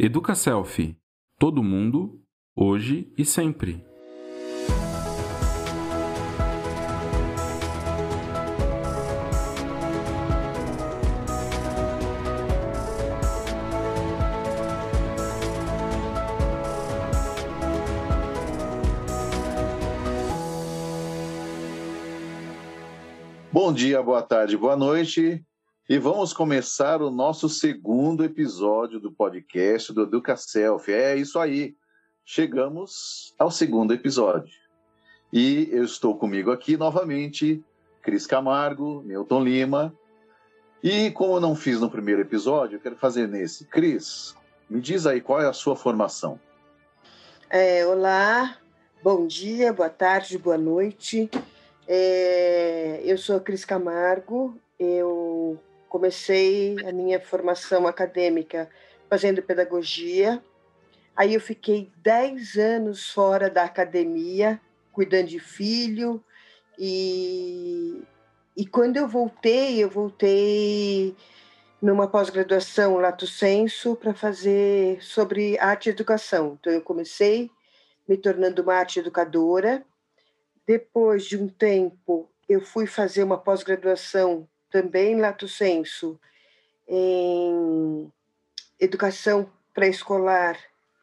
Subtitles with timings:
[0.00, 0.96] Educa Selfie.
[1.40, 2.22] Todo mundo,
[2.54, 3.84] hoje e sempre.
[23.50, 25.44] Bom dia, boa tarde, boa noite.
[25.90, 30.92] E vamos começar o nosso segundo episódio do podcast do Educa Self.
[30.92, 31.74] É isso aí.
[32.26, 34.54] Chegamos ao segundo episódio.
[35.32, 37.64] E eu estou comigo aqui novamente,
[38.02, 39.94] Cris Camargo, Milton Lima.
[40.82, 43.64] E como eu não fiz no primeiro episódio, eu quero fazer nesse.
[43.64, 44.36] Cris,
[44.68, 46.38] me diz aí qual é a sua formação.
[47.48, 48.58] É, olá,
[49.02, 51.30] bom dia, boa tarde, boa noite.
[51.86, 55.58] É, eu sou a Cris Camargo, eu
[55.88, 58.68] comecei a minha formação acadêmica
[59.08, 60.42] fazendo pedagogia.
[61.16, 64.60] Aí eu fiquei 10 anos fora da academia,
[64.92, 66.22] cuidando de filho.
[66.78, 68.02] E,
[68.56, 71.16] e quando eu voltei, eu voltei
[71.80, 76.56] numa pós-graduação Lato Senso para fazer sobre arte e educação.
[76.60, 77.50] Então eu comecei
[78.06, 79.84] me tornando uma arte educadora.
[80.66, 86.18] Depois de um tempo, eu fui fazer uma pós-graduação também lato senso
[86.86, 88.10] em
[88.80, 90.58] educação pré-escolar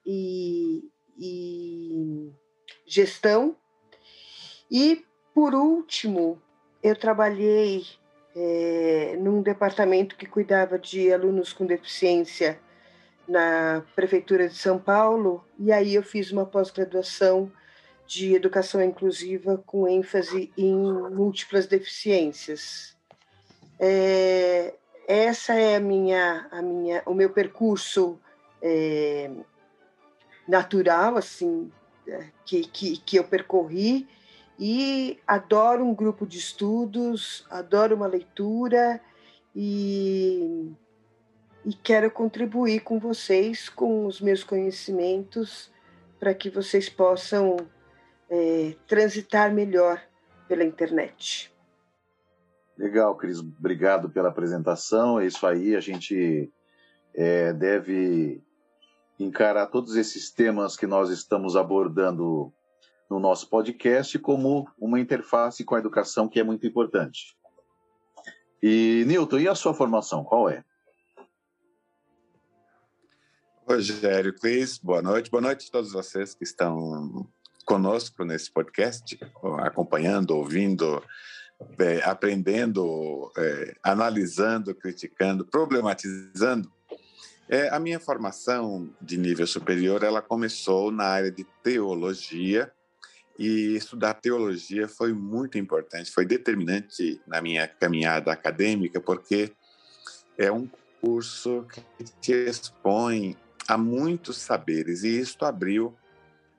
[0.05, 2.31] e, e
[2.85, 3.55] gestão.
[4.69, 6.41] E, por último,
[6.81, 7.85] eu trabalhei
[8.35, 12.59] é, num departamento que cuidava de alunos com deficiência
[13.27, 17.51] na Prefeitura de São Paulo, e aí eu fiz uma pós-graduação
[18.05, 22.94] de educação inclusiva com ênfase em múltiplas deficiências.
[23.79, 24.73] É,
[25.07, 28.19] essa é a minha, a minha, o meu percurso
[28.61, 29.29] é,
[30.47, 31.71] natural, assim,
[32.07, 34.07] é, que, que, que eu percorri
[34.57, 39.01] e adoro um grupo de estudos, adoro uma leitura
[39.55, 40.71] e,
[41.65, 45.71] e quero contribuir com vocês, com os meus conhecimentos,
[46.19, 47.57] para que vocês possam
[48.29, 50.01] é, transitar melhor
[50.47, 51.54] pela internet.
[52.77, 53.39] Legal, Cris.
[53.39, 55.19] Obrigado pela apresentação.
[55.19, 55.75] É isso aí.
[55.75, 56.51] A gente
[57.13, 58.43] é, deve
[59.17, 62.53] encarar todos esses temas que nós estamos abordando
[63.09, 67.37] no nosso podcast como uma interface com a educação que é muito importante.
[68.61, 70.63] E, Nilton, e a sua formação, qual é?
[73.67, 75.31] Rogério Cris, boa noite.
[75.31, 77.27] Boa noite a todos vocês que estão
[77.65, 79.17] conosco nesse podcast,
[79.59, 81.01] acompanhando, ouvindo
[81.79, 86.71] é, aprendendo, é, analisando, criticando, problematizando.
[87.47, 92.71] É, a minha formação de nível superior ela começou na área de teologia
[93.37, 99.51] e estudar teologia foi muito importante, foi determinante na minha caminhada acadêmica porque
[100.37, 100.67] é um
[100.99, 101.65] curso
[101.97, 105.95] que te expõe a muitos saberes e isto abriu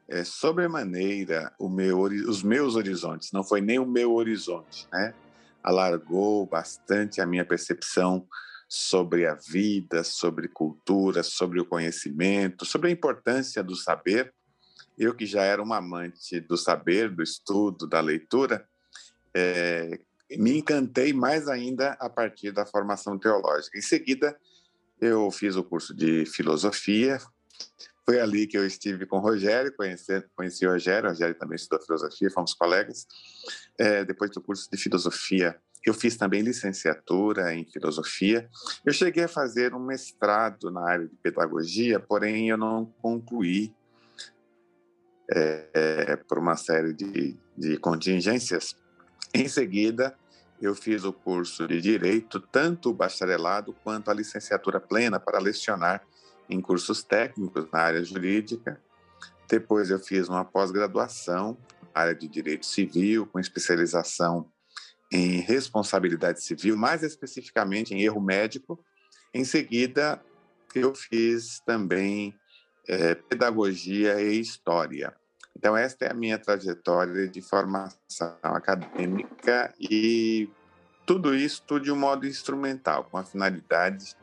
[0.08, 5.14] é, sobremaneira meu, os meus horizontes, não foi nem o meu horizonte, né?
[5.62, 8.26] Alargou bastante a minha percepção
[8.68, 14.32] sobre a vida, sobre cultura, sobre o conhecimento, sobre a importância do saber.
[14.96, 18.66] Eu que já era um amante do saber, do estudo, da leitura,
[19.34, 20.00] é,
[20.30, 23.78] me encantei mais ainda a partir da formação teológica.
[23.78, 24.36] Em seguida,
[25.00, 27.18] eu fiz o curso de filosofia,
[28.08, 31.56] foi ali que eu estive com o Rogério, conheci, conheci o Rogério, o Rogério também
[31.56, 33.04] estudou filosofia, fomos colegas.
[33.76, 38.48] É, depois do curso de filosofia, eu fiz também licenciatura em filosofia.
[38.84, 43.74] Eu cheguei a fazer um mestrado na área de pedagogia, porém eu não concluí
[45.28, 48.76] é, é, por uma série de, de contingências.
[49.34, 50.16] Em seguida,
[50.62, 56.02] eu fiz o curso de Direito, tanto o bacharelado quanto a licenciatura plena, para lecionar
[56.48, 58.80] em cursos técnicos na área jurídica.
[59.48, 61.56] Depois eu fiz uma pós-graduação
[61.96, 64.50] área de direito civil, com especialização
[65.10, 68.78] em responsabilidade civil, mais especificamente em erro médico.
[69.32, 70.20] Em seguida,
[70.74, 72.34] eu fiz também
[72.86, 75.14] é, pedagogia e história.
[75.56, 80.50] Então, esta é a minha trajetória de formação acadêmica e
[81.06, 84.14] tudo isso de um modo instrumental, com a finalidade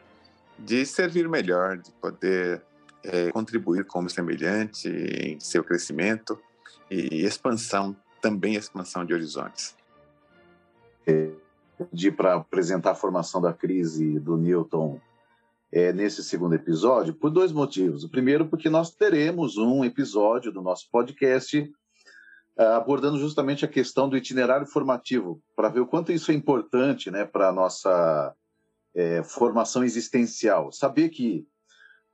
[0.57, 2.61] de servir melhor, de poder
[3.03, 6.39] é, contribuir como semelhante em seu crescimento
[6.89, 9.75] e expansão, também expansão de horizontes.
[11.91, 15.01] De para apresentar a formação da crise do Newton
[15.71, 18.03] é, nesse segundo episódio por dois motivos.
[18.03, 21.69] O primeiro, porque nós teremos um episódio do nosso podcast
[22.57, 27.09] ah, abordando justamente a questão do itinerário formativo, para ver o quanto isso é importante
[27.09, 28.33] né, para a nossa
[28.95, 30.72] é, formação existencial.
[30.72, 31.45] Saber que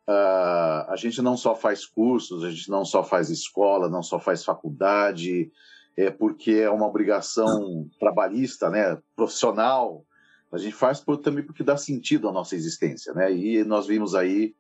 [0.08, 4.20] uh, a gente não só faz cursos, a gente não só faz escola, não só
[4.20, 5.52] faz faculdade,
[5.98, 10.06] é porque é uma obrigação trabalhista, né, profissional.
[10.52, 13.32] A gente faz por, também porque dá sentido à nossa existência, né?
[13.32, 14.56] E nós vimos aí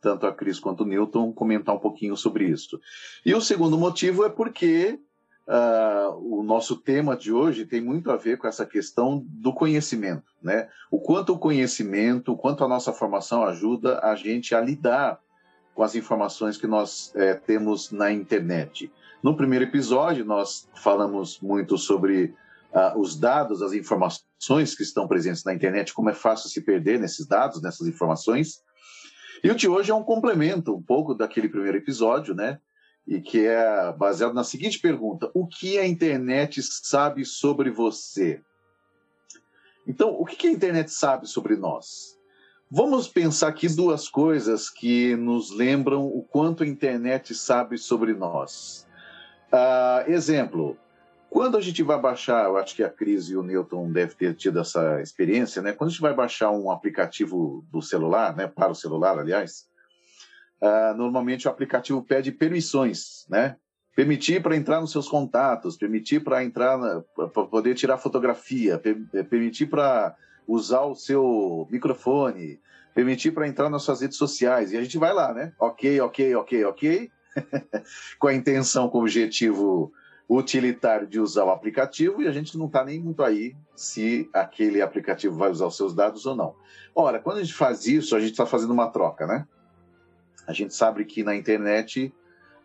[0.00, 2.78] tanto a Cris quanto o Newton comentar um pouquinho sobre isso.
[3.24, 4.98] E o segundo motivo é porque
[5.50, 10.32] Uh, o nosso tema de hoje tem muito a ver com essa questão do conhecimento,
[10.40, 10.68] né?
[10.88, 15.18] O quanto o conhecimento, o quanto a nossa formação ajuda a gente a lidar
[15.74, 18.92] com as informações que nós é, temos na internet.
[19.20, 22.32] No primeiro episódio, nós falamos muito sobre
[22.72, 27.00] uh, os dados, as informações que estão presentes na internet, como é fácil se perder
[27.00, 28.62] nesses dados, nessas informações.
[29.42, 32.60] E o de hoje é um complemento um pouco daquele primeiro episódio, né?
[33.06, 38.40] E que é baseado na seguinte pergunta: O que a internet sabe sobre você?
[39.86, 42.18] Então, o que a internet sabe sobre nós?
[42.70, 48.86] Vamos pensar aqui duas coisas que nos lembram o quanto a internet sabe sobre nós.
[49.52, 50.76] Uh, exemplo,
[51.28, 54.34] quando a gente vai baixar, eu acho que a Cris e o Newton devem ter
[54.34, 55.72] tido essa experiência, né?
[55.72, 59.69] Quando a gente vai baixar um aplicativo do celular, né, para o celular, aliás,
[60.60, 63.56] uh, normalmente o aplicativo pede permissões, né?
[63.94, 66.78] Permitir para entrar nos seus contatos, permitir para entrar,
[67.14, 70.14] para poder tirar fotografia, per, eh, permitir para
[70.46, 72.60] usar o seu microfone,
[72.94, 74.72] permitir para entrar nas suas redes sociais.
[74.72, 75.52] E a gente vai lá, né?
[75.58, 77.10] Ok, ok, ok, ok.
[78.18, 79.92] com a intenção, com o objetivo
[80.28, 84.80] utilitário de usar o aplicativo e a gente não está nem muito aí se aquele
[84.80, 86.54] aplicativo vai usar os seus dados ou não.
[86.94, 89.46] Ora, quando a gente faz isso, a gente está fazendo uma troca, né?
[90.46, 92.12] A gente sabe que na internet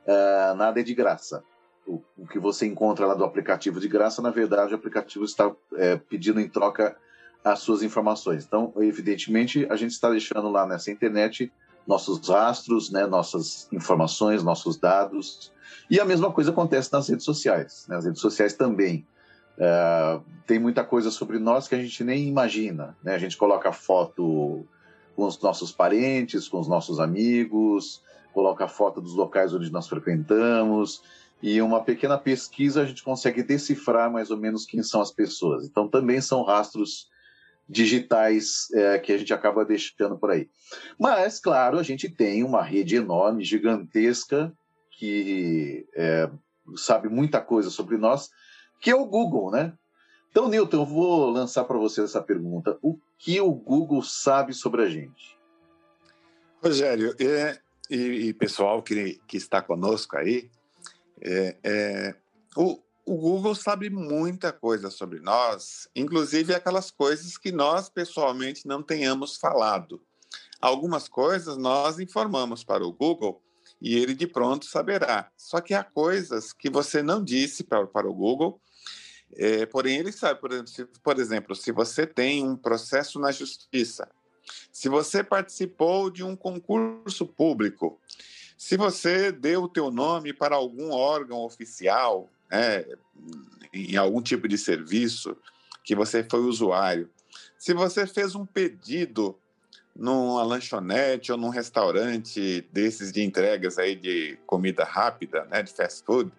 [0.06, 1.44] uh, nada é de graça.
[1.86, 5.51] O, o, que você encontra lá do aplicativo de graça, na verdade, o aplicativo está
[5.75, 6.95] é, pedindo em troca
[7.44, 8.44] as suas informações.
[8.44, 11.51] Então, evidentemente, a gente está deixando lá nessa internet
[11.86, 15.54] nossos rastros, né, nossas informações, nossos dados.
[15.89, 17.86] E a mesma coisa acontece nas redes sociais.
[17.88, 17.98] Né?
[17.98, 19.06] As redes sociais também.
[19.57, 22.98] Uh, tem muita coisa sobre nós que a gente nem imagina.
[23.04, 23.13] Né?
[23.13, 24.66] A gente coloca foto
[25.15, 28.01] com os nossos parentes, com os nossos amigos,
[28.33, 31.01] coloca a foto dos locais onde nós frequentamos,
[31.41, 35.65] e uma pequena pesquisa a gente consegue decifrar mais ou menos quem são as pessoas.
[35.65, 37.09] Então também são rastros
[37.67, 40.50] digitais é, que a gente acaba deixando por aí.
[41.00, 44.53] Mas, claro, a gente tem uma rede enorme, gigantesca,
[44.91, 46.29] que é,
[46.75, 48.29] sabe muita coisa sobre nós,
[48.79, 49.73] que é o Google, né?
[50.29, 52.77] Então, Newton, eu vou lançar para você essa pergunta.
[52.81, 55.38] O que o Google sabe sobre a gente?
[56.63, 57.59] Rogério, é,
[57.89, 57.95] e,
[58.27, 60.50] e, pessoal que, que está conosco aí,
[61.21, 62.15] é, é,
[62.56, 68.81] o, o Google sabe muita coisa sobre nós, inclusive aquelas coisas que nós pessoalmente não
[68.81, 70.01] tenhamos falado.
[70.59, 73.41] Algumas coisas nós informamos para o Google
[73.79, 75.29] e ele de pronto saberá.
[75.38, 78.59] Só que há coisas que você não disse para, para o Google
[79.37, 83.31] é, porém, ele sabe, por exemplo, se, por exemplo, se você tem um processo na
[83.31, 84.07] justiça,
[84.71, 87.99] se você participou de um concurso público,
[88.57, 92.85] se você deu o teu nome para algum órgão oficial, né,
[93.73, 95.35] em algum tipo de serviço,
[95.83, 97.09] que você foi usuário,
[97.57, 99.37] se você fez um pedido
[99.95, 106.04] numa lanchonete ou num restaurante desses de entregas aí de comida rápida, né, de fast
[106.06, 106.31] food,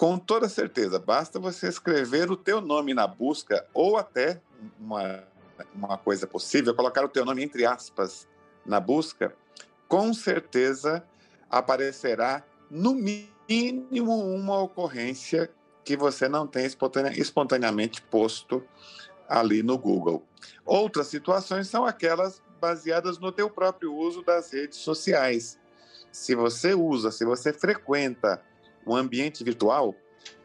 [0.00, 4.40] com toda certeza, basta você escrever o teu nome na busca ou até
[4.78, 5.22] uma,
[5.74, 8.26] uma coisa possível, colocar o teu nome entre aspas
[8.64, 9.36] na busca,
[9.86, 11.04] com certeza
[11.50, 15.50] aparecerá no mínimo uma ocorrência
[15.84, 16.64] que você não tem
[17.14, 18.64] espontaneamente posto
[19.28, 20.24] ali no Google.
[20.64, 25.58] Outras situações são aquelas baseadas no teu próprio uso das redes sociais.
[26.10, 28.42] Se você usa, se você frequenta
[28.86, 29.94] um ambiente virtual,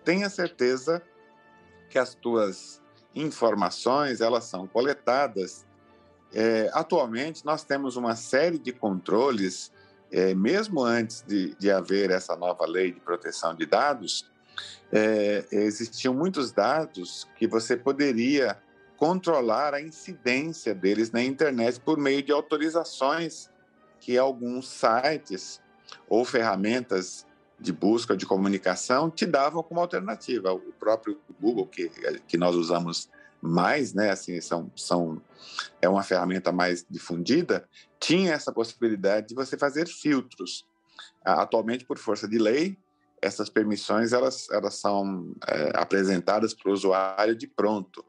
[0.04, 1.02] tenha certeza
[1.90, 2.82] que as tuas
[3.14, 5.66] informações elas são coletadas.
[6.34, 9.72] É, atualmente nós temos uma série de controles,
[10.12, 14.30] é, mesmo antes de, de, haver essa nova lei de proteção de dados,
[14.92, 18.58] é, existiam muitos dados que você poderia
[18.98, 23.50] controlar a incidência deles na internet por meio de autorizações
[24.00, 25.62] que alguns sites
[26.08, 27.26] ou ferramentas
[27.60, 30.54] de busca de comunicação te davam como alternativa.
[30.54, 31.90] O próprio Google, que,
[32.28, 33.10] que nós usamos
[33.42, 35.22] mais, né, assim, são, são,
[35.82, 37.68] é uma ferramenta mais difundida,
[38.00, 40.66] tinha essa possibilidade de você fazer filtros.
[41.24, 42.78] Atualmente, por força de lei,
[43.22, 48.06] essas permissões elas, elas são é, apresentadas para o usuário de pronto,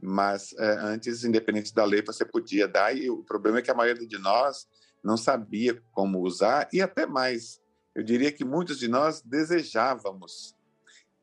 [0.00, 3.74] mas é, antes, independente da lei, você podia dar, e o problema é que a
[3.74, 4.66] maioria de nós
[5.02, 7.59] não sabia como usar, e até mais,
[7.94, 10.54] eu diria que muitos de nós desejávamos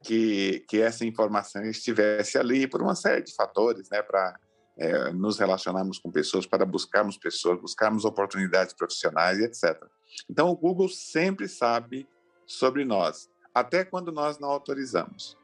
[0.04, 4.40] que, que essa informação estivesse ali por uma série de fatores, né, para
[4.78, 9.82] é, nos relacionarmos com pessoas, para buscarmos pessoas, buscarmos oportunidades profissionais etc.
[10.30, 12.08] Então, o Google sempre sabe
[12.46, 15.36] sobre nós, até quando nós não autorizamos.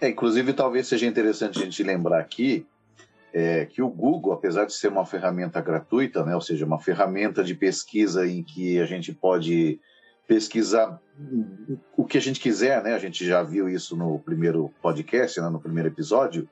[0.00, 2.66] É, inclusive, talvez seja interessante a gente lembrar aqui
[3.32, 7.44] é, que o Google, apesar de ser uma ferramenta gratuita, né, ou seja, uma ferramenta
[7.44, 9.80] de pesquisa em que a gente pode
[10.26, 11.00] pesquisar
[11.96, 12.94] o que a gente quiser, né?
[12.94, 15.48] A gente já viu isso no primeiro podcast, né?
[15.48, 16.46] no primeiro episódio.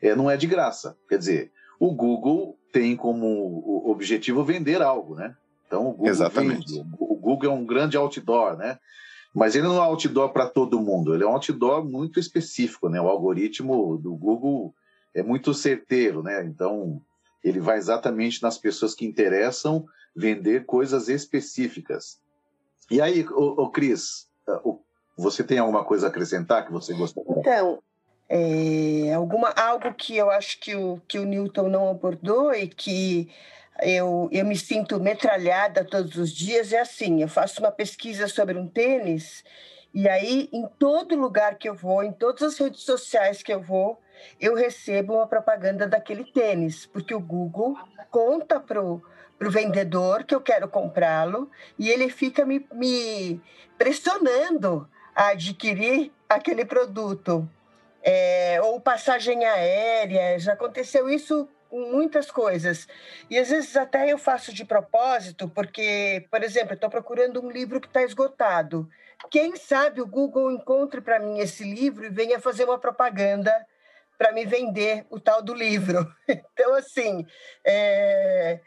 [0.00, 0.96] É, não é de graça.
[1.08, 5.34] Quer dizer, o Google tem como objetivo vender algo, né?
[5.66, 6.74] Então o Google Exatamente.
[6.74, 6.88] Vende.
[6.98, 8.78] O Google é um grande outdoor, né?
[9.34, 11.14] Mas ele não é outdoor para todo mundo.
[11.14, 13.00] Ele é um outdoor muito específico, né?
[13.00, 14.74] O algoritmo do Google
[15.14, 16.44] é muito certeiro, né?
[16.44, 17.00] Então
[17.42, 22.20] ele vai exatamente nas pessoas que interessam vender coisas específicas.
[22.90, 24.28] E aí, o, o Cris,
[25.16, 27.32] você tem alguma coisa a acrescentar que você gostaria?
[27.38, 27.82] Então,
[28.28, 33.30] é, alguma, algo que eu acho que o, que o Newton não abordou e que
[33.82, 38.56] eu, eu me sinto metralhada todos os dias é assim: eu faço uma pesquisa sobre
[38.56, 39.42] um tênis,
[39.94, 43.60] e aí, em todo lugar que eu vou, em todas as redes sociais que eu
[43.60, 44.00] vou,
[44.40, 47.76] eu recebo uma propaganda daquele tênis, porque o Google
[48.10, 49.02] conta para o
[49.40, 53.40] vendedor que eu quero comprá-lo e ele fica me, me,
[53.76, 57.48] pressionando a adquirir aquele produto.
[58.04, 62.86] É, ou passagem aérea, já aconteceu isso com muitas coisas.
[63.30, 67.80] E às vezes até eu faço de propósito, porque, por exemplo, estou procurando um livro
[67.80, 68.88] que está esgotado.
[69.30, 73.50] Quem sabe o Google encontre para mim esse livro e venha fazer uma propaganda
[74.18, 76.06] para me vender o tal do livro.
[76.54, 77.26] Então, assim,
[77.64, 78.60] é,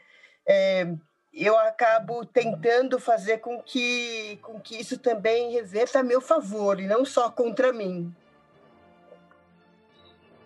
[0.46, 0.86] é,
[1.32, 6.86] eu acabo tentando fazer com que, com que isso também reverta a meu favor e
[6.86, 8.14] não só contra mim.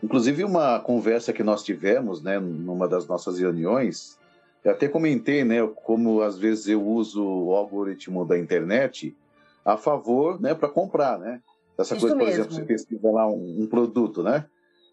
[0.02, 4.18] Inclusive, uma conversa que nós tivemos, né, numa das nossas reuniões,
[4.64, 9.16] eu até comentei, né, como às vezes eu uso o algoritmo da internet
[9.64, 11.40] a favor, né, para comprar, né?
[11.78, 12.40] Essa Isso coisa, por mesmo.
[12.40, 14.46] exemplo, você pesquisa lá um, um produto, né?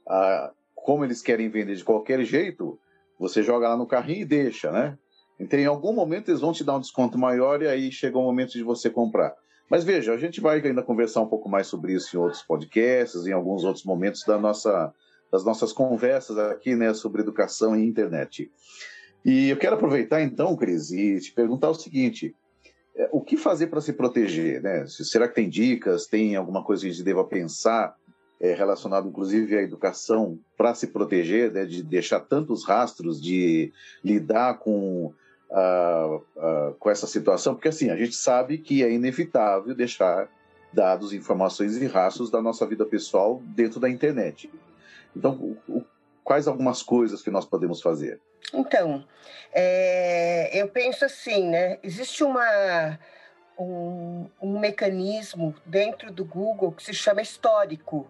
[0.08, 2.80] Ah, como eles querem vender de qualquer jeito,
[3.20, 4.98] você joga lá no carrinho e deixa, né?
[5.40, 8.24] Então, em algum momento, eles vão te dar um desconto maior e aí chega o
[8.24, 9.36] momento de você comprar.
[9.70, 13.28] Mas veja, a gente vai ainda conversar um pouco mais sobre isso em outros podcasts,
[13.28, 14.94] em alguns outros momentos da nossa,
[15.32, 18.50] das nossas conversas aqui, né, sobre educação e internet.
[19.26, 22.34] E eu quero aproveitar então, Cris, e te perguntar o seguinte:
[22.96, 24.62] é, o que fazer para se proteger?
[24.62, 24.86] Né?
[24.88, 26.08] Será que tem dicas?
[26.08, 27.94] Tem alguma coisa que a gente deva pensar
[28.39, 33.72] é, relacionado inclusive à educação para se proteger, né, de deixar tantos rastros, de
[34.03, 35.13] lidar com,
[35.50, 40.29] uh, com essa situação, porque assim, a gente sabe que é inevitável deixar
[40.72, 44.51] dados, informações e rastros da nossa vida pessoal dentro da internet.
[45.15, 45.84] Então, o,
[46.24, 48.20] quais algumas coisas que nós podemos fazer?
[48.53, 49.03] Então,
[49.51, 51.79] é, eu penso assim, né?
[51.82, 53.00] Existe uma,
[53.58, 58.10] um, um mecanismo dentro do Google que se chama histórico.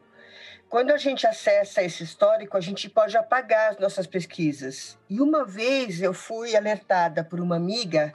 [0.70, 5.00] Quando a gente acessa esse histórico, a gente pode apagar as nossas pesquisas.
[5.10, 8.12] E uma vez eu fui alertada por uma amiga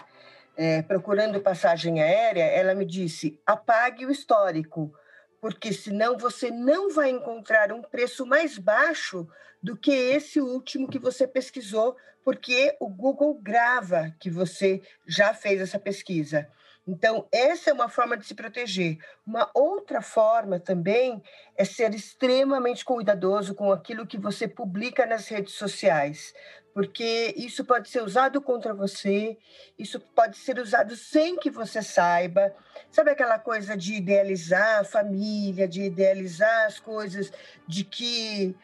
[0.54, 4.92] é, procurando passagem aérea, ela me disse: apague o histórico,
[5.40, 9.26] porque senão você não vai encontrar um preço mais baixo
[9.62, 15.59] do que esse último que você pesquisou, porque o Google grava que você já fez
[15.59, 16.47] essa pesquisa.
[16.87, 18.99] Então, essa é uma forma de se proteger.
[19.25, 21.23] Uma outra forma também
[21.57, 26.35] é ser extremamente cuidadoso com aquilo que você publica nas redes sociais,
[26.75, 29.39] porque isso pode ser usado contra você,
[29.79, 32.53] isso pode ser usado sem que você saiba.
[32.91, 37.33] Sabe aquela coisa de idealizar a família, de idealizar as coisas,
[37.69, 38.57] de que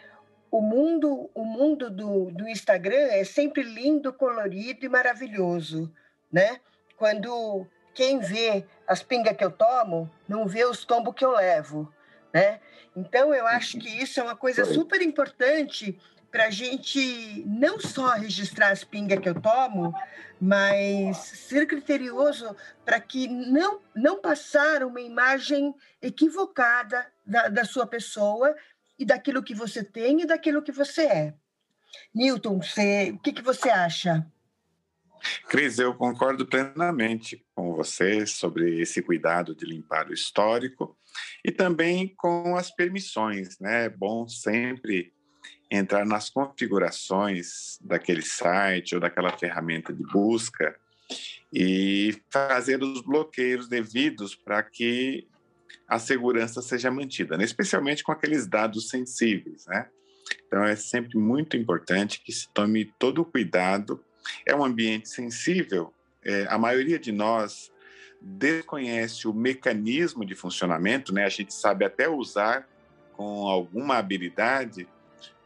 [0.51, 5.93] o mundo, o mundo do, do Instagram é sempre lindo, colorido e maravilhoso,
[6.33, 6.59] né?
[6.97, 7.67] Quando
[7.99, 11.93] quem vê as pingas que eu tomo não vê os tombos que eu levo,
[12.33, 12.61] né?
[12.95, 15.99] Então eu acho que isso é uma coisa super importante
[16.31, 19.93] para a gente não só registrar as pingas que eu tomo,
[20.40, 28.55] mas ser criterioso para que não não passar uma imagem equivocada da, da sua pessoa
[28.97, 31.35] e daquilo que você tem e daquilo que você é.
[32.14, 34.25] Newton, você, o que, que você acha?
[35.49, 40.97] Cris, eu concordo plenamente com você sobre esse cuidado de limpar o histórico
[41.45, 43.87] e também com as permissões, né?
[43.87, 45.13] É bom sempre
[45.71, 50.75] entrar nas configurações daquele site ou daquela ferramenta de busca
[51.53, 55.27] e fazer os bloqueios devidos para que
[55.87, 57.45] a segurança seja mantida, né?
[57.45, 59.89] especialmente com aqueles dados sensíveis, né?
[60.47, 64.05] Então é sempre muito importante que se tome todo o cuidado.
[64.44, 65.92] É um ambiente sensível.
[66.25, 67.73] É, a maioria de nós
[68.20, 71.25] desconhece o mecanismo de funcionamento, né?
[71.25, 72.68] A gente sabe até usar
[73.12, 74.88] com alguma habilidade,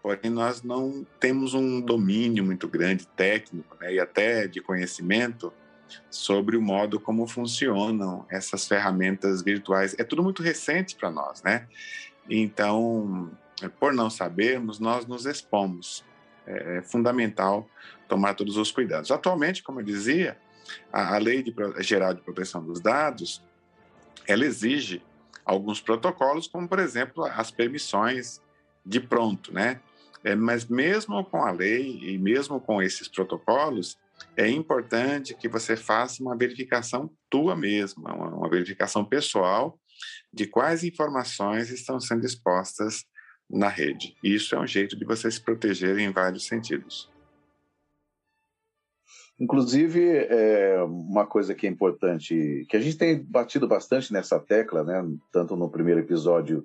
[0.03, 3.95] porém nós não temos um domínio muito grande técnico, né?
[3.95, 5.53] E até de conhecimento
[6.11, 9.95] sobre o modo como funcionam essas ferramentas virtuais.
[9.99, 11.67] É tudo muito recente para nós, né?
[12.29, 13.31] Então,
[13.79, 16.05] por não sabermos, nós nos expomos.
[16.47, 17.69] É fundamental
[18.13, 19.11] tomar todos os cuidados.
[19.11, 20.37] Atualmente, como eu dizia,
[20.93, 23.43] a, a Lei de, Geral de Proteção dos Dados,
[24.29, 25.03] ela exige
[25.47, 28.39] alguns protocolos, como, por exemplo, as permissões
[28.85, 29.81] de pronto, né?
[30.23, 33.97] É, mas mesmo com a lei e mesmo com esses protocolos,
[34.37, 39.81] é importante que você faça uma verificação tua mesma, uma, uma verificação pessoal
[40.31, 43.07] de quais informações estão sendo expostas
[43.49, 44.15] na rede.
[44.23, 47.11] Isso é um jeito de você se proteger em vários sentidos.
[49.43, 54.85] Inclusive, é uma coisa que é importante, que a gente tem batido bastante nessa tecla,
[54.85, 56.65] né, tanto no primeiro episódio,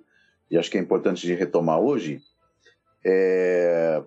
[0.51, 2.22] e acho que é importante de retomar hoje,
[3.03, 4.03] é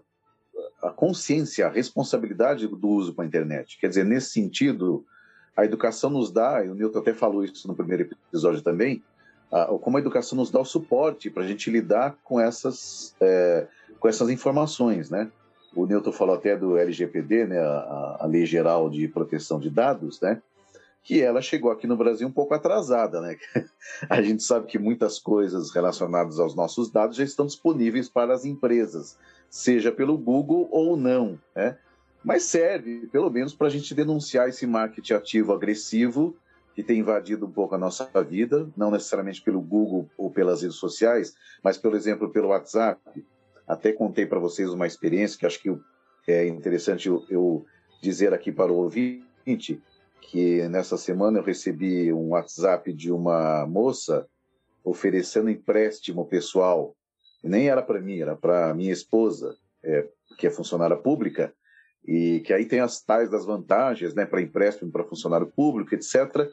[0.85, 3.77] a consciência, a responsabilidade do uso com a internet.
[3.77, 5.05] Quer dizer, nesse sentido,
[5.57, 9.03] a educação nos dá, e o Newton até falou isso no primeiro episódio também,
[9.51, 13.67] a, como a educação nos dá o suporte para a gente lidar com essas, é,
[13.99, 15.29] com essas informações, né?
[15.75, 20.21] O Newton falou até do LGPD, né, a, a Lei Geral de Proteção de Dados,
[20.21, 20.43] né?
[21.03, 23.37] que ela chegou aqui no Brasil um pouco atrasada, né?
[24.09, 28.45] A gente sabe que muitas coisas relacionadas aos nossos dados já estão disponíveis para as
[28.45, 29.17] empresas,
[29.49, 31.77] seja pelo Google ou não, né?
[32.23, 36.37] Mas serve, pelo menos, para a gente denunciar esse marketing ativo agressivo
[36.75, 40.77] que tem invadido um pouco a nossa vida, não necessariamente pelo Google ou pelas redes
[40.77, 43.01] sociais, mas, por exemplo, pelo WhatsApp.
[43.71, 45.71] Até contei para vocês uma experiência que acho que
[46.27, 47.65] é interessante eu
[48.03, 49.81] dizer aqui para o ouvinte,
[50.21, 54.27] que nessa semana eu recebi um WhatsApp de uma moça
[54.83, 56.97] oferecendo empréstimo pessoal.
[57.45, 61.55] Nem era para mim, era para minha esposa, é, que é funcionária pública,
[62.05, 66.51] e que aí tem as tais das vantagens, né, para empréstimo para funcionário público, etc.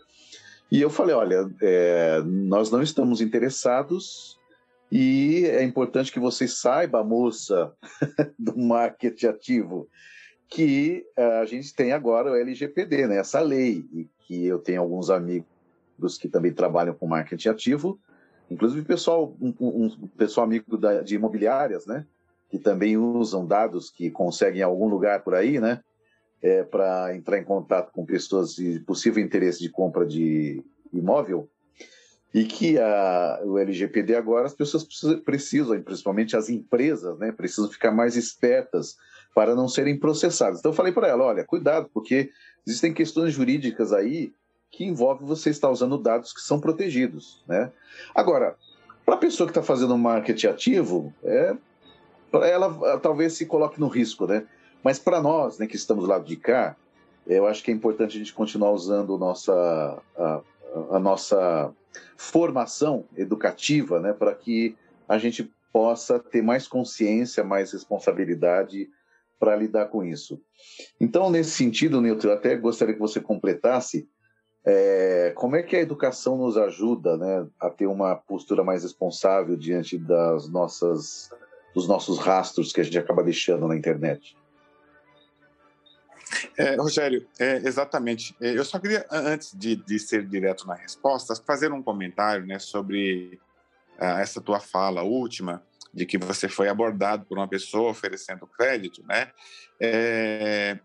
[0.72, 4.37] E eu falei, olha, é, nós não estamos interessados
[4.92, 7.74] e é importante que você saiba, moça
[8.40, 9.90] do marketing ativo,
[10.50, 15.10] que a gente tem agora o LGPD, né, essa lei, e que eu tenho alguns
[15.10, 18.00] amigos que também trabalham com marketing ativo,
[18.50, 22.06] inclusive pessoal, um, um pessoal amigo da, de imobiliárias, né,
[22.50, 25.82] que também usam dados que conseguem em algum lugar por aí, né,
[26.42, 31.50] é, para entrar em contato com pessoas de possível interesse de compra de imóvel,
[32.34, 34.86] e que a, o LGPD agora as pessoas
[35.24, 38.98] precisam, principalmente as empresas, né, precisam ficar mais espertas
[39.34, 40.60] para não serem processadas.
[40.60, 42.32] Então eu falei para ela, olha, cuidado, porque
[42.66, 44.34] existem questões jurídicas aí
[44.70, 47.72] que envolvem você estar usando dados que são protegidos, né?
[48.14, 48.56] Agora,
[49.06, 51.56] para a pessoa que está fazendo marketing ativo, é,
[52.34, 54.46] ela talvez se coloque no risco, né?
[54.84, 56.76] Mas para nós, né, que estamos do lado de cá,
[57.26, 60.42] eu acho que é importante a gente continuar usando nossa, a,
[60.92, 61.74] a nossa
[62.16, 64.76] formação educativa, né, para que
[65.08, 68.90] a gente possa ter mais consciência, mais responsabilidade
[69.40, 70.42] para lidar com isso.
[71.00, 74.08] Então, nesse sentido, Nilton, eu até gostaria que você completasse
[74.66, 79.56] é, como é que a educação nos ajuda né, a ter uma postura mais responsável
[79.56, 81.30] diante das nossas,
[81.74, 84.36] dos nossos rastros que a gente acaba deixando na internet?
[86.58, 88.36] É, Rogério, é, exatamente.
[88.42, 92.60] É, eu só queria, antes de, de, ser direto na resposta, fazer um comentário né,
[92.60, 93.40] sobre
[94.00, 95.64] uh, essa tua fala última,
[95.94, 99.32] de que você foi abordado por uma pessoa oferecendo crédito, né?
[99.80, 100.78] É,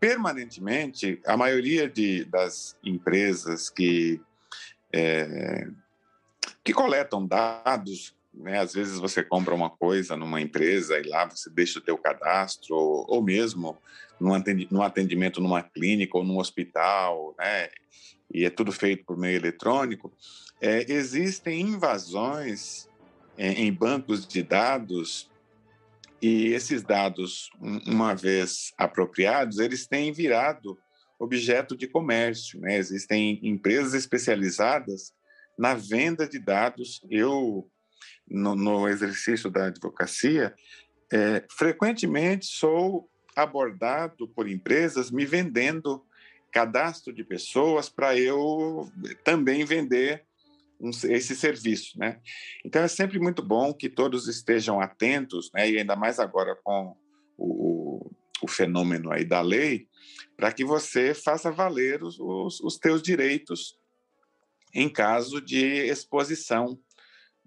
[0.00, 4.20] permanentemente, a maioria de, das empresas que
[4.92, 5.68] é,
[6.64, 8.58] que coletam dados, né?
[8.58, 12.74] Às vezes você compra uma coisa numa empresa e lá você deixa o teu cadastro,
[12.74, 13.78] ou, ou mesmo
[14.20, 17.68] num atendimento numa clínica ou num hospital, né?
[18.32, 20.12] E é tudo feito por meio eletrônico.
[20.60, 22.88] É, existem invasões
[23.38, 25.30] em bancos de dados
[26.20, 27.50] e esses dados,
[27.86, 30.78] uma vez apropriados, eles têm virado
[31.18, 32.60] objeto de comércio.
[32.60, 32.76] Né?
[32.76, 35.12] Existem empresas especializadas
[35.58, 37.00] na venda de dados.
[37.10, 37.68] Eu,
[38.28, 40.54] no, no exercício da advocacia,
[41.12, 46.02] é, frequentemente sou abordado por empresas me vendendo
[46.50, 48.90] cadastro de pessoas para eu
[49.22, 50.24] também vender
[50.80, 52.18] um, esse serviço, né?
[52.64, 55.70] Então é sempre muito bom que todos estejam atentos, né?
[55.70, 56.96] E ainda mais agora com
[57.36, 58.10] o,
[58.42, 59.86] o fenômeno aí da lei,
[60.36, 63.78] para que você faça valer os, os, os teus direitos
[64.74, 66.78] em caso de exposição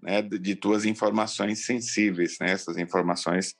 [0.02, 3.54] né, de, de tuas informações sensíveis, né, essas informações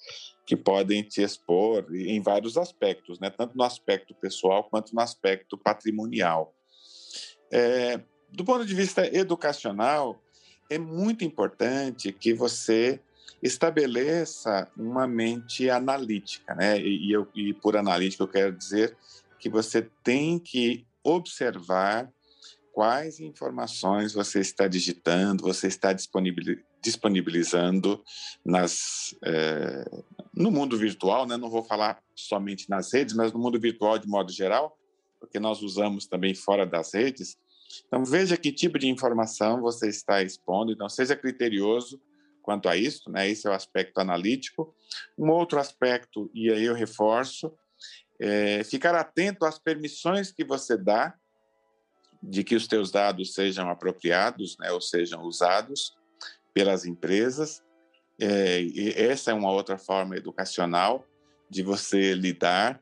[0.50, 5.56] que podem te expor em vários aspectos, né, tanto no aspecto pessoal quanto no aspecto
[5.56, 6.52] patrimonial.
[7.52, 8.00] É,
[8.32, 10.20] do ponto de vista educacional,
[10.68, 12.98] é muito importante que você
[13.40, 16.80] estabeleça uma mente analítica, né?
[16.80, 18.96] E, eu, e por analítica eu quero dizer
[19.38, 22.12] que você tem que observar
[22.72, 25.92] quais informações você está digitando, você está
[26.82, 28.02] disponibilizando
[28.44, 29.84] nas, é,
[30.34, 31.36] no mundo virtual, né?
[31.36, 34.76] não vou falar somente nas redes, mas no mundo virtual de modo geral,
[35.18, 37.36] porque nós usamos também fora das redes,
[37.86, 42.00] então, veja que tipo de informação você está expondo, então seja criterioso
[42.42, 43.28] quanto a isso, né?
[43.28, 44.74] Esse é o aspecto analítico.
[45.16, 47.52] Um outro aspecto, e aí eu reforço,
[48.18, 51.14] é ficar atento às permissões que você dá
[52.22, 55.96] de que os teus dados sejam apropriados, né, ou sejam usados
[56.52, 57.62] pelas empresas.
[58.20, 58.60] É,
[58.96, 61.04] essa é uma outra forma educacional
[61.48, 62.80] de você lidar.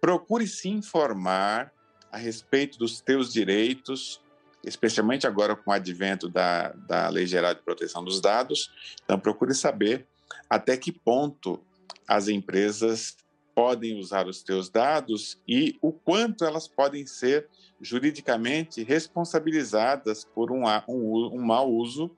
[0.00, 1.72] Procure se informar
[2.10, 4.20] a respeito dos teus direitos,
[4.64, 8.70] especialmente agora com o advento da, da Lei Geral de Proteção dos Dados.
[9.04, 10.06] Então, procure saber
[10.48, 11.60] até que ponto
[12.06, 13.16] as empresas
[13.54, 17.48] podem usar os teus dados e o quanto elas podem ser
[17.80, 22.10] juridicamente responsabilizadas por um, um, um mau uso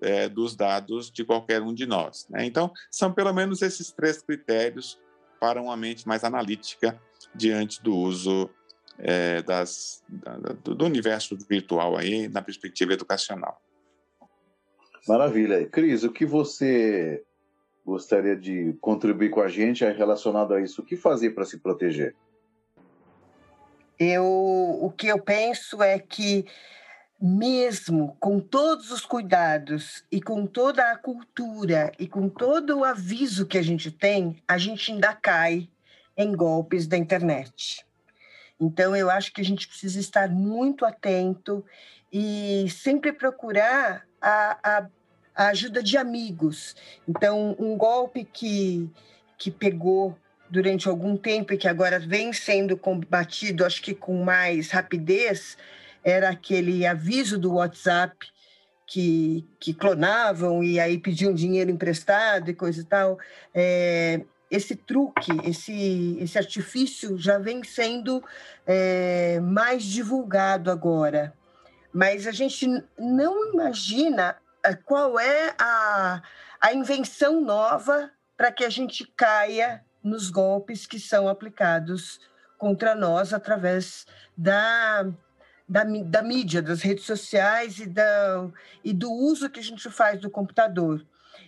[0.00, 2.26] é, dos dados de qualquer um de nós.
[2.28, 2.44] Né?
[2.44, 5.00] Então, são pelo menos esses três critérios
[5.40, 7.00] para uma mente mais analítica
[7.34, 8.50] diante do uso
[8.98, 13.60] é, das, da, do universo virtual aí na perspectiva educacional.
[15.06, 15.66] Maravilha.
[15.66, 17.22] Cris, o que você
[17.84, 20.80] gostaria de contribuir com a gente é relacionado a isso?
[20.80, 22.14] O que fazer para se proteger?
[23.98, 26.46] Eu, o que eu penso é que
[27.26, 33.46] mesmo com todos os cuidados e com toda a cultura e com todo o aviso
[33.46, 35.66] que a gente tem, a gente ainda cai
[36.14, 37.82] em golpes da internet.
[38.60, 41.64] Então, eu acho que a gente precisa estar muito atento
[42.12, 44.86] e sempre procurar a, a,
[45.34, 46.76] a ajuda de amigos.
[47.08, 48.86] Então, um golpe que,
[49.38, 50.14] que pegou
[50.50, 55.56] durante algum tempo e que agora vem sendo combatido, acho que com mais rapidez,
[56.04, 58.14] era aquele aviso do WhatsApp
[58.86, 63.18] que, que clonavam e aí pediam dinheiro emprestado e coisa e tal.
[63.54, 68.22] É, esse truque, esse, esse artifício já vem sendo
[68.66, 71.32] é, mais divulgado agora.
[71.92, 72.66] Mas a gente
[72.98, 76.22] não imagina é, qual é a,
[76.60, 82.20] a invenção nova para que a gente caia nos golpes que são aplicados
[82.58, 85.06] contra nós através da,
[85.68, 88.48] da, da mídia, das redes sociais e, da,
[88.82, 91.04] e do uso que a gente faz do computador.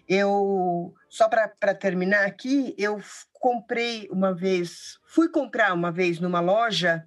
[0.09, 3.01] Eu, só para terminar aqui, eu
[3.35, 7.05] comprei uma vez, fui comprar uma vez numa loja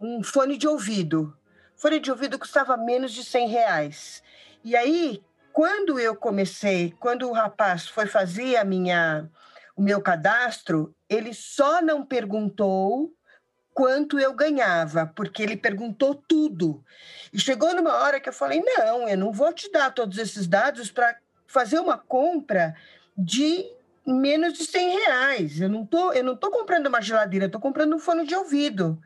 [0.00, 1.36] um fone de ouvido.
[1.76, 4.22] Fone de ouvido custava menos de 100 reais.
[4.64, 9.30] E aí, quando eu comecei, quando o rapaz foi fazer a minha,
[9.76, 13.12] o meu cadastro, ele só não perguntou
[13.72, 16.84] quanto eu ganhava, porque ele perguntou tudo.
[17.32, 20.46] E chegou numa hora que eu falei: não, eu não vou te dar todos esses
[20.46, 22.74] dados para fazer uma compra
[23.16, 23.66] de
[24.06, 25.60] menos de 100 reais.
[25.60, 29.00] Eu não tô, eu não tô comprando uma geladeira, tô comprando um fone de ouvido.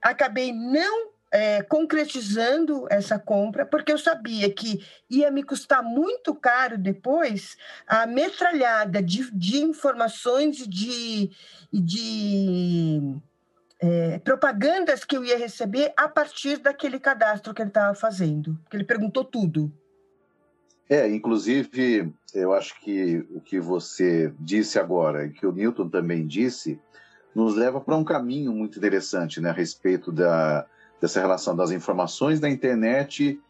[0.00, 6.76] Acabei não é, concretizando essa compra, porque eu sabia que ia me custar muito caro
[6.76, 11.30] depois a metralhada de, de informações e de,
[11.72, 13.16] de
[13.82, 18.56] é, propagandas que eu ia receber a partir daquele cadastro que ele estava fazendo.
[18.70, 19.72] Que ele perguntou tudo.
[20.88, 26.26] É, inclusive, eu acho que o que você disse agora e que o Newton também
[26.26, 26.78] disse
[27.34, 30.66] nos leva para um caminho muito interessante né, a respeito da,
[31.00, 33.40] dessa relação das informações da internet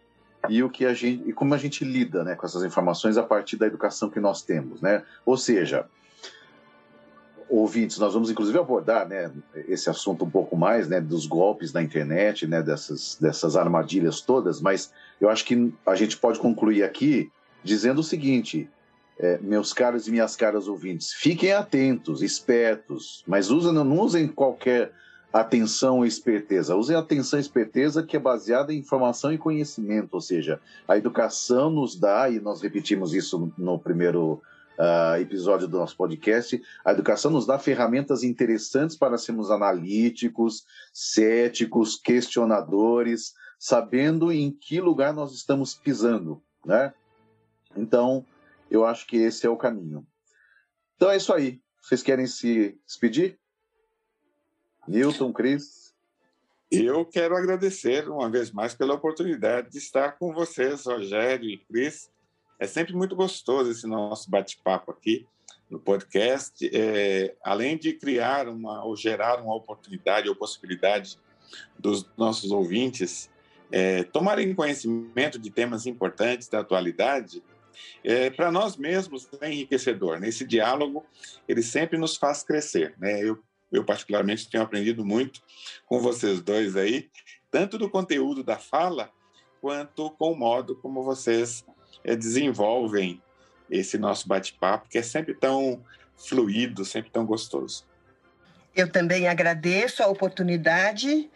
[0.48, 3.22] e o que a gente e como a gente lida, né, com essas informações a
[3.22, 5.02] partir da educação que nós temos, né?
[5.26, 5.88] Ou seja,
[7.52, 9.30] ouvintes, nós vamos inclusive abordar, né,
[9.68, 14.60] esse assunto um pouco mais, né, dos golpes na internet, né, dessas dessas armadilhas todas,
[14.60, 17.30] mas eu acho que a gente pode concluir aqui
[17.62, 18.70] dizendo o seguinte:
[19.18, 24.92] é, meus caros e minhas caras ouvintes, fiquem atentos, espertos, mas usem, não usem qualquer
[25.30, 26.76] atenção ou esperteza.
[26.76, 31.70] Usem atenção e esperteza que é baseada em informação e conhecimento, ou seja, a educação
[31.70, 34.42] nos dá, e nós repetimos isso no primeiro
[34.82, 41.96] uh, episódio do nosso podcast, a educação nos dá ferramentas interessantes para sermos analíticos, céticos,
[41.96, 46.92] questionadores, sabendo em que lugar nós estamos pisando, né?
[47.76, 48.26] Então,
[48.68, 50.04] eu acho que esse é o caminho.
[50.96, 51.60] Então é isso aí.
[51.80, 53.38] Vocês querem se despedir?
[54.86, 55.94] Newton, Cris?
[56.70, 62.11] Eu quero agradecer uma vez mais pela oportunidade de estar com vocês, Rogério e Cris.
[62.62, 65.26] É sempre muito gostoso esse nosso bate-papo aqui
[65.68, 66.70] no podcast.
[66.72, 71.18] É, além de criar uma ou gerar uma oportunidade ou possibilidade
[71.76, 73.28] dos nossos ouvintes
[73.72, 77.42] é, tomarem conhecimento de temas importantes da atualidade,
[78.04, 80.20] é, para nós mesmos é enriquecedor.
[80.20, 81.04] Nesse diálogo,
[81.48, 82.94] ele sempre nos faz crescer.
[82.96, 83.24] Né?
[83.24, 85.40] Eu eu particularmente tenho aprendido muito
[85.86, 87.08] com vocês dois aí,
[87.50, 89.10] tanto do conteúdo da fala,
[89.62, 91.64] quanto com o modo como vocês
[92.04, 93.22] desenvolvem
[93.70, 95.82] esse nosso bate-papo, que é sempre tão
[96.16, 97.84] fluido, sempre tão gostoso.
[98.74, 101.30] Eu também agradeço a oportunidade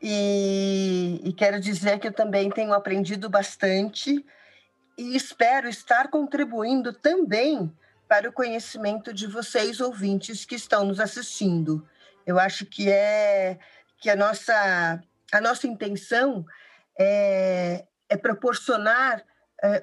[0.00, 4.24] e, e quero dizer que eu também tenho aprendido bastante
[4.96, 7.72] e espero estar contribuindo também
[8.08, 11.86] para o conhecimento de vocês, ouvintes que estão nos assistindo.
[12.26, 13.58] Eu acho que é
[13.98, 15.02] que a nossa,
[15.32, 16.44] a nossa intenção
[16.98, 19.24] é, é proporcionar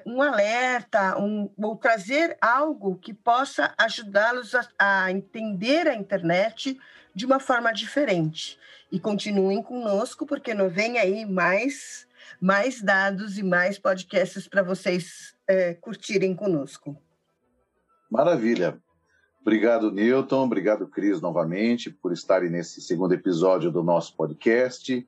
[0.06, 6.78] um alerta, um, ou trazer algo que possa ajudá-los a, a entender a internet
[7.14, 8.58] de uma forma diferente.
[8.90, 12.06] E continuem conosco, porque não vem aí mais,
[12.40, 16.96] mais dados e mais podcasts para vocês é, curtirem conosco.
[18.10, 18.78] Maravilha.
[19.40, 20.44] Obrigado, Newton.
[20.44, 25.06] Obrigado, Cris, novamente, por estarem nesse segundo episódio do nosso podcast.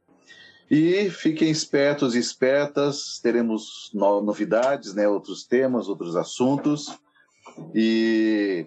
[0.70, 6.98] E fiquem espertos e espertas, teremos novidades, né, outros temas, outros assuntos.
[7.74, 8.66] E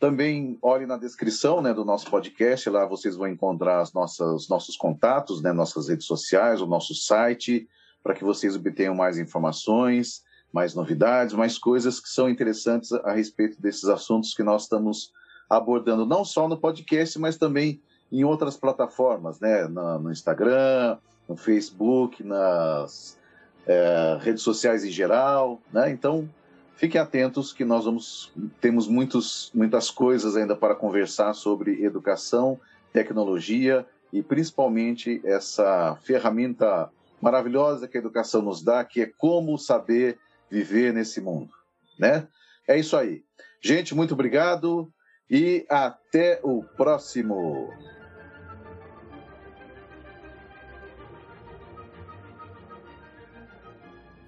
[0.00, 4.48] também olhem na descrição né, do nosso podcast, lá vocês vão encontrar as nossas, os
[4.48, 7.68] nossos contatos, né, nossas redes sociais, o nosso site,
[8.02, 10.22] para que vocês obtenham mais informações
[10.54, 15.12] mais novidades, mais coisas que são interessantes a respeito desses assuntos que nós estamos
[15.50, 19.66] abordando, não só no podcast, mas também em outras plataformas, né?
[19.66, 20.96] No, no Instagram,
[21.28, 23.18] no Facebook, nas
[23.66, 25.90] é, redes sociais em geral, né?
[25.90, 26.28] Então,
[26.76, 32.60] fiquem atentos que nós vamos temos muitos, muitas coisas ainda para conversar sobre educação,
[32.92, 40.18] tecnologia e principalmente essa ferramenta maravilhosa que a educação nos dá, que é como saber
[40.50, 41.50] viver nesse mundo,
[41.98, 42.28] né?
[42.68, 43.22] É isso aí.
[43.60, 44.92] Gente, muito obrigado
[45.28, 47.70] e até o próximo.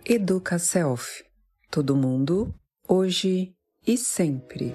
[0.09, 1.25] Educa Self.
[1.69, 2.55] Todo mundo,
[2.87, 4.73] hoje e sempre.